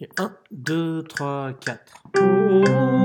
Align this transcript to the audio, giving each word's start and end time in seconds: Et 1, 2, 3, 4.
Et 0.00 0.08
1, 0.16 0.32
2, 0.52 1.02
3, 1.02 1.54
4. 1.64 2.97